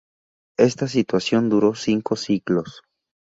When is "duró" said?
1.47-1.75